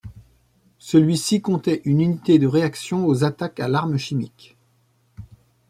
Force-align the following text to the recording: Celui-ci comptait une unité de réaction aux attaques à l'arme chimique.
Celui-ci 0.79 1.43
comptait 1.43 1.83
une 1.85 2.01
unité 2.01 2.39
de 2.39 2.47
réaction 2.47 3.05
aux 3.05 3.23
attaques 3.23 3.59
à 3.59 3.67
l'arme 3.67 3.99
chimique. 3.99 4.57